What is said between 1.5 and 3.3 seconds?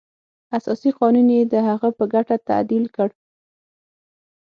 د هغه په ګټه تعدیل کړ.